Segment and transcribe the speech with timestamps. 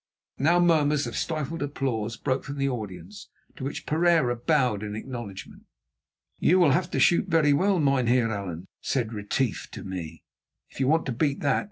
[0.39, 5.61] Now murmurs of stifled applause broke from the audience, to which Pereira bowed in acknowledgment.
[6.39, 10.23] "You will have to shoot very well, Mynheer Allan," said Retief to me,
[10.71, 11.59] "if you want to beat that.